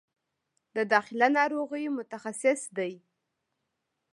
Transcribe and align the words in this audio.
د 0.75 0.77
داخله 0.93 1.27
ناروغیو 1.37 1.95
متخصص 1.97 2.61
دی 2.77 2.93